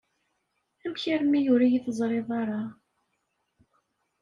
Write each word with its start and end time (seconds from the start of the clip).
Amek 0.83 1.03
armi 1.15 1.39
ur 1.53 1.61
iyi-teẓriḍ 1.63 2.29
ara? 2.41 2.61